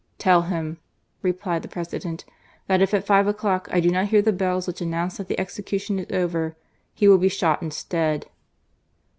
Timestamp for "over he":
6.09-7.07